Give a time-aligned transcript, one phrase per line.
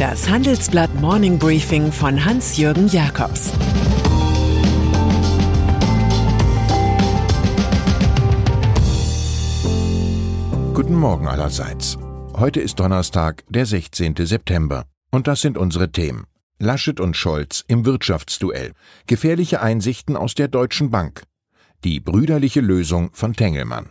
[0.00, 3.52] Das Handelsblatt Morning Briefing von Hans-Jürgen Jakobs
[10.72, 11.98] Guten Morgen allerseits.
[12.32, 14.14] Heute ist Donnerstag, der 16.
[14.20, 14.86] September.
[15.10, 16.24] Und das sind unsere Themen.
[16.58, 18.72] Laschet und Scholz im Wirtschaftsduell.
[19.06, 21.24] Gefährliche Einsichten aus der Deutschen Bank.
[21.84, 23.90] Die brüderliche Lösung von Tengelmann.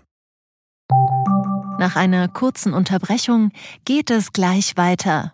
[1.78, 3.52] Nach einer kurzen Unterbrechung
[3.86, 5.34] geht es gleich weiter.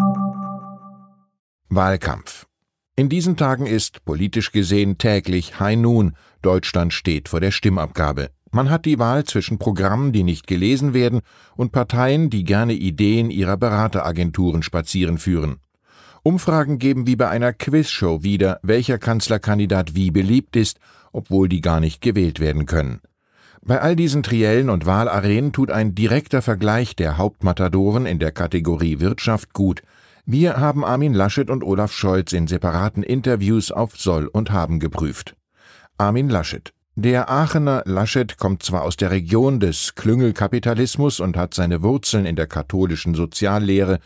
[1.73, 2.47] Wahlkampf.
[2.97, 6.17] In diesen Tagen ist, politisch gesehen, täglich High Noon.
[6.41, 8.29] Deutschland steht vor der Stimmabgabe.
[8.51, 11.21] Man hat die Wahl zwischen Programmen, die nicht gelesen werden,
[11.55, 15.61] und Parteien, die gerne Ideen ihrer Berateragenturen spazieren führen.
[16.23, 20.77] Umfragen geben wie bei einer Quizshow wieder, welcher Kanzlerkandidat wie beliebt ist,
[21.13, 22.99] obwohl die gar nicht gewählt werden können.
[23.61, 28.99] Bei all diesen Triellen und Wahlarenen tut ein direkter Vergleich der Hauptmatadoren in der Kategorie
[28.99, 29.83] Wirtschaft gut.
[30.33, 35.35] Wir haben Armin Laschet und Olaf Scholz in separaten Interviews auf Soll und Haben geprüft.
[35.97, 41.83] Armin Laschet der Aachener Laschet kommt zwar aus der Region des Klüngelkapitalismus und hat seine
[41.83, 43.99] Wurzeln in der katholischen Soziallehre,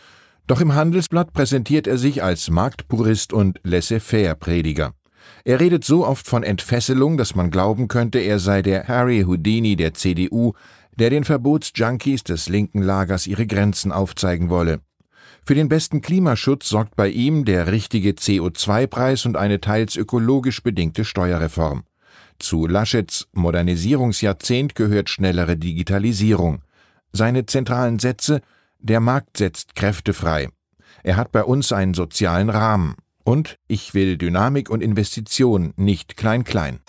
[0.47, 4.93] doch im Handelsblatt präsentiert er sich als Marktpurist und Laissez-faire-Prediger.
[5.43, 9.75] Er redet so oft von Entfesselung, dass man glauben könnte, er sei der Harry Houdini
[9.75, 10.53] der CDU,
[10.95, 14.79] der den Verbotsjunkies des linken Lagers ihre Grenzen aufzeigen wolle.
[15.47, 21.05] Für den besten Klimaschutz sorgt bei ihm der richtige CO2-Preis und eine teils ökologisch bedingte
[21.05, 21.83] Steuerreform.
[22.39, 26.63] Zu Laschets Modernisierungsjahrzehnt gehört schnellere Digitalisierung.
[27.11, 28.41] Seine zentralen Sätze
[28.79, 30.49] Der Markt setzt Kräfte frei.
[31.03, 32.95] Er hat bei uns einen sozialen Rahmen.
[33.23, 36.79] Und ich will Dynamik und Investition, nicht klein-klein.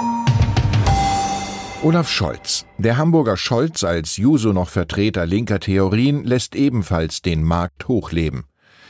[1.83, 2.65] Olaf Scholz.
[2.79, 8.45] Der Hamburger Scholz als Juso noch Vertreter linker Theorien lässt ebenfalls den Markt hochleben.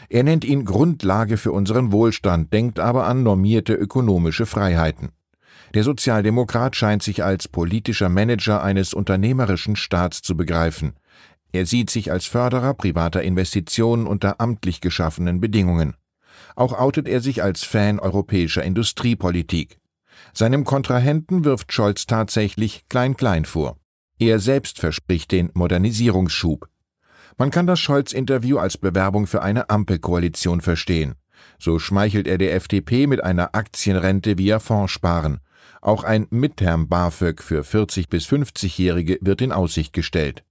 [0.08, 5.10] Er nennt ihn Grundlage für unseren Wohlstand, denkt aber an normierte ökonomische Freiheiten.
[5.75, 10.94] Der Sozialdemokrat scheint sich als politischer Manager eines unternehmerischen Staats zu begreifen.
[11.50, 15.96] Er sieht sich als Förderer privater Investitionen unter amtlich geschaffenen Bedingungen.
[16.54, 19.80] Auch outet er sich als Fan europäischer Industriepolitik.
[20.32, 23.77] Seinem Kontrahenten wirft Scholz tatsächlich Klein-Klein vor.
[24.19, 26.69] Er selbst verspricht den Modernisierungsschub.
[27.37, 31.16] Man kann das Scholz-Interview als Bewerbung für eine Ampelkoalition verstehen.
[31.59, 35.41] So schmeichelt er der FDP mit einer Aktienrente via Fondssparen.
[35.82, 40.44] Auch ein Midterm BAföG für 40 bis 50-Jährige wird in Aussicht gestellt.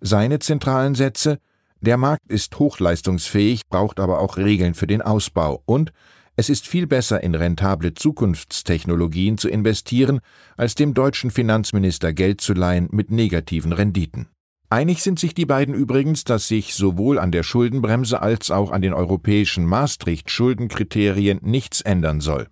[0.00, 1.38] Seine zentralen Sätze
[1.80, 5.92] Der Markt ist hochleistungsfähig, braucht aber auch Regeln für den Ausbau und
[6.36, 10.20] es ist viel besser in rentable Zukunftstechnologien zu investieren,
[10.56, 14.28] als dem deutschen Finanzminister Geld zu leihen mit negativen Renditen.
[14.68, 18.82] Einig sind sich die beiden übrigens, dass sich sowohl an der Schuldenbremse als auch an
[18.82, 22.48] den europäischen Maastricht-Schuldenkriterien nichts ändern soll.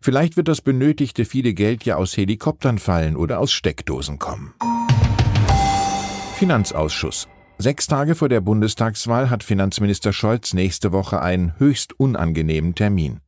[0.00, 4.54] Vielleicht wird das benötigte viele Geld ja aus Helikoptern fallen oder aus Steckdosen kommen.
[6.36, 7.28] Finanzausschuss.
[7.62, 13.20] Sechs Tage vor der Bundestagswahl hat Finanzminister Scholz nächste Woche einen höchst unangenehmen Termin.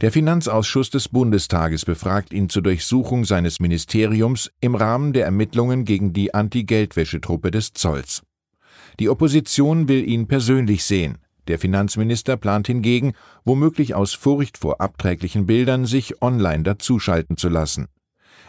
[0.00, 6.12] Der Finanzausschuss des Bundestages befragt ihn zur Durchsuchung seines Ministeriums im Rahmen der Ermittlungen gegen
[6.12, 8.22] die Anti-Geldwäschetruppe des Zolls.
[9.00, 11.18] Die Opposition will ihn persönlich sehen.
[11.48, 13.14] Der Finanzminister plant hingegen,
[13.44, 17.88] womöglich aus Furcht vor abträglichen Bildern, sich online dazuschalten zu lassen.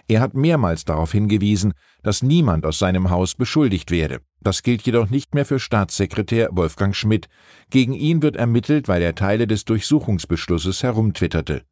[0.08, 4.20] Er hat mehrmals darauf hingewiesen, dass niemand aus seinem Haus beschuldigt werde.
[4.42, 7.30] Das gilt jedoch nicht mehr für Staatssekretär Wolfgang Schmidt.
[7.70, 11.64] Gegen ihn wird ermittelt, weil er Teile des Durchsuchungsbeschlusses herumtwitterte.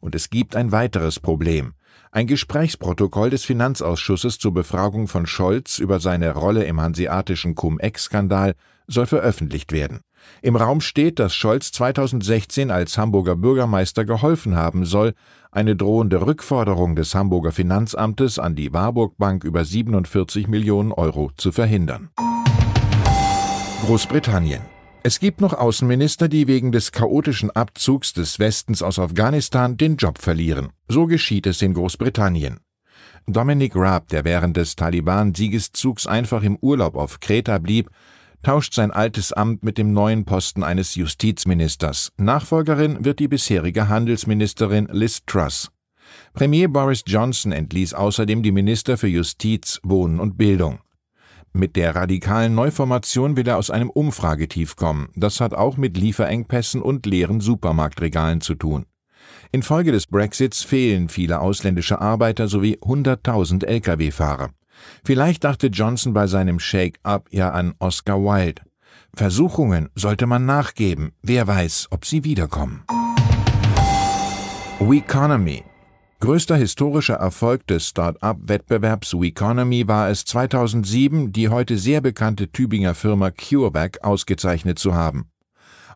[0.00, 1.74] Und es gibt ein weiteres Problem.
[2.10, 8.54] Ein Gesprächsprotokoll des Finanzausschusses zur Befragung von Scholz über seine Rolle im hanseatischen Cum-Ex-Skandal
[8.86, 10.00] soll veröffentlicht werden.
[10.42, 15.14] Im Raum steht, dass Scholz 2016 als Hamburger Bürgermeister geholfen haben soll,
[15.50, 21.52] eine drohende Rückforderung des Hamburger Finanzamtes an die Warburg Bank über 47 Millionen Euro zu
[21.52, 22.10] verhindern.
[23.84, 24.77] Großbritannien.
[25.04, 30.18] Es gibt noch Außenminister, die wegen des chaotischen Abzugs des Westens aus Afghanistan den Job
[30.18, 30.70] verlieren.
[30.88, 32.58] So geschieht es in Großbritannien.
[33.26, 37.90] Dominic Raab, der während des Taliban-Siegeszugs einfach im Urlaub auf Kreta blieb,
[38.42, 42.12] tauscht sein altes Amt mit dem neuen Posten eines Justizministers.
[42.16, 45.70] Nachfolgerin wird die bisherige Handelsministerin Liz Truss.
[46.34, 50.80] Premier Boris Johnson entließ außerdem die Minister für Justiz, Wohnen und Bildung.
[51.52, 55.08] Mit der radikalen Neuformation will er aus einem Umfragetief kommen.
[55.16, 58.86] Das hat auch mit Lieferengpässen und leeren Supermarktregalen zu tun.
[59.50, 64.50] Infolge des Brexits fehlen viele ausländische Arbeiter sowie 100.000 Lkw-Fahrer.
[65.04, 68.62] Vielleicht dachte Johnson bei seinem Shake-up ja an Oscar Wilde.
[69.14, 71.12] Versuchungen sollte man nachgeben.
[71.22, 72.84] Wer weiß, ob sie wiederkommen.
[74.78, 75.64] Weconomy
[76.20, 83.30] Größter historischer Erfolg des Start-up-Wettbewerbs Weconomy war es 2007, die heute sehr bekannte Tübinger Firma
[83.30, 85.30] CureVac ausgezeichnet zu haben.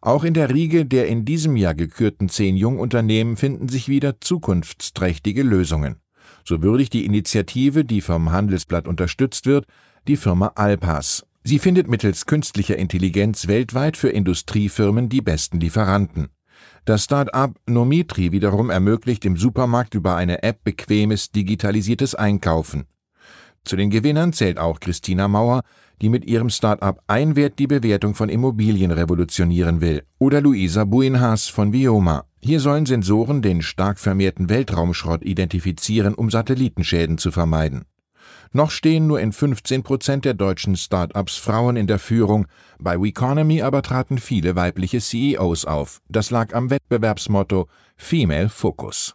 [0.00, 5.42] Auch in der Riege der in diesem Jahr gekürten zehn Jungunternehmen finden sich wieder zukunftsträchtige
[5.42, 5.96] Lösungen.
[6.44, 9.66] So würdigt die Initiative, die vom Handelsblatt unterstützt wird,
[10.06, 11.26] die Firma Alpas.
[11.42, 16.28] Sie findet mittels künstlicher Intelligenz weltweit für Industriefirmen die besten Lieferanten.
[16.84, 22.84] Das Start-up Nomitri wiederum ermöglicht im Supermarkt über eine App bequemes digitalisiertes Einkaufen.
[23.64, 25.62] Zu den Gewinnern zählt auch Christina Mauer,
[26.00, 31.72] die mit ihrem Start-up Einwert die Bewertung von Immobilien revolutionieren will, oder Luisa Buinhas von
[31.72, 32.24] Vioma.
[32.40, 37.84] Hier sollen Sensoren den stark vermehrten Weltraumschrott identifizieren, um Satellitenschäden zu vermeiden.
[38.52, 42.46] Noch stehen nur in 15 Prozent der deutschen Start-ups Frauen in der Führung.
[42.78, 46.00] Bei Weconomy aber traten viele weibliche CEOs auf.
[46.08, 49.14] Das lag am Wettbewerbsmotto Female Focus.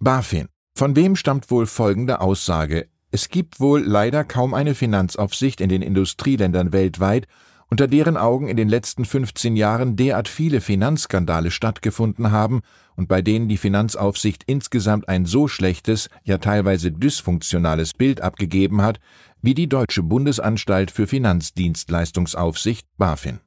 [0.00, 0.48] BaFin.
[0.76, 2.88] Von wem stammt wohl folgende Aussage?
[3.12, 7.26] Es gibt wohl leider kaum eine Finanzaufsicht in den Industrieländern weltweit,
[7.70, 12.60] unter deren Augen in den letzten 15 Jahren derart viele Finanzskandale stattgefunden haben
[12.96, 18.98] und bei denen die Finanzaufsicht insgesamt ein so schlechtes, ja teilweise dysfunktionales Bild abgegeben hat,
[19.40, 23.40] wie die Deutsche Bundesanstalt für Finanzdienstleistungsaufsicht BaFin.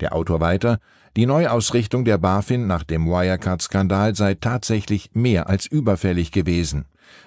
[0.00, 0.78] Der Autor weiter,
[1.16, 6.84] die Neuausrichtung der BaFin nach dem Wirecard-Skandal sei tatsächlich mehr als überfällig gewesen.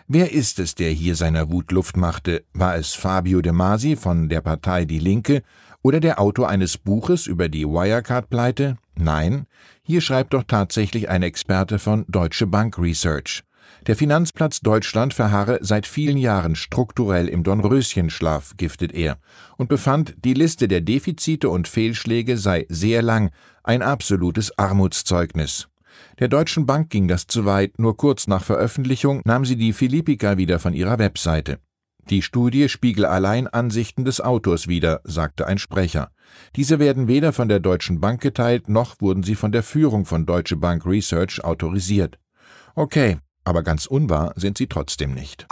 [0.08, 2.44] Wer ist es, der hier seiner Wut Luft machte?
[2.54, 5.44] War es Fabio De Masi von der Partei Die Linke
[5.82, 8.78] oder der Autor eines Buches über die Wirecard-Pleite?
[8.96, 9.48] Nein,
[9.82, 13.44] hier schreibt doch tatsächlich ein Experte von Deutsche Bank Research.
[13.88, 19.18] Der Finanzplatz Deutschland verharre seit vielen Jahren strukturell im Dornröschenschlaf, giftet er,
[19.58, 23.32] und befand, die Liste der Defizite und Fehlschläge sei sehr lang,
[23.64, 25.68] ein absolutes Armutszeugnis.
[26.20, 30.38] Der Deutschen Bank ging das zu weit, nur kurz nach Veröffentlichung nahm sie die Philippika
[30.38, 31.60] wieder von ihrer Webseite.
[32.10, 36.12] Die Studie spiegele allein Ansichten des Autors wider, sagte ein Sprecher.
[36.56, 40.26] Diese werden weder von der Deutschen Bank geteilt, noch wurden sie von der Führung von
[40.26, 42.20] Deutsche Bank Research autorisiert.
[42.76, 45.48] Okay, aber ganz unwahr sind sie trotzdem nicht.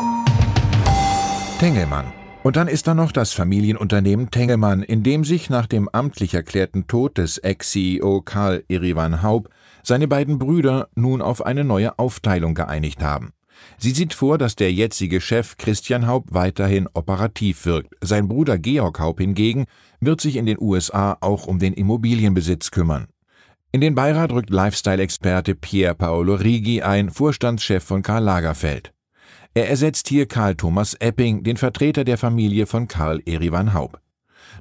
[1.59, 2.11] Tengelmann.
[2.43, 6.87] Und dann ist da noch das Familienunternehmen Tengelmann, in dem sich nach dem amtlich erklärten
[6.87, 9.49] Tod des Ex-CEO Karl Erivan Haub
[9.83, 13.33] seine beiden Brüder nun auf eine neue Aufteilung geeinigt haben.
[13.77, 17.93] Sie sieht vor, dass der jetzige Chef Christian Haupt weiterhin operativ wirkt.
[18.01, 19.65] Sein Bruder Georg Haupt hingegen
[19.99, 23.07] wird sich in den USA auch um den Immobilienbesitz kümmern.
[23.73, 28.91] In den Beirat rückt Lifestyle-Experte Pier Paolo Rigi ein, Vorstandschef von Karl Lagerfeld.
[29.53, 34.01] Er ersetzt hier Karl Thomas Epping, den Vertreter der Familie von Karl Erivan Haupt.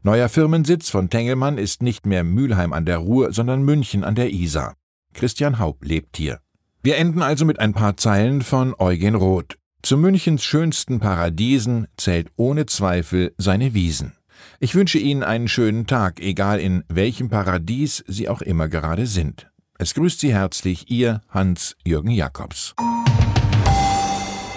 [0.04, 4.30] Neuer Firmensitz von Tengelmann ist nicht mehr Mülheim an der Ruhr, sondern München an der
[4.30, 4.76] Isar.
[5.12, 6.38] Christian Haupt lebt hier.
[6.80, 9.58] Wir enden also mit ein paar Zeilen von Eugen Roth.
[9.82, 14.12] Zu Münchens schönsten Paradiesen zählt ohne Zweifel seine Wiesen.
[14.58, 19.50] Ich wünsche Ihnen einen schönen Tag, egal in welchem Paradies Sie auch immer gerade sind.
[19.78, 22.74] Es grüßt Sie herzlich Ihr Hans-Jürgen Jakobs.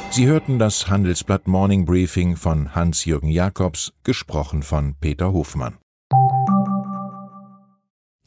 [0.09, 5.77] Sie hörten das Handelsblatt Morning Briefing von Hans-Jürgen Jakobs, gesprochen von Peter Hofmann.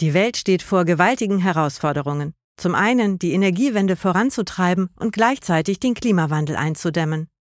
[0.00, 2.34] Die Welt steht vor gewaltigen Herausforderungen.
[2.56, 7.28] Zum einen die Energiewende voranzutreiben und gleichzeitig den Klimawandel einzudämmen.